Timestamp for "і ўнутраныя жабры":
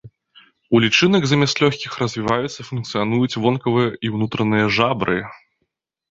4.09-5.19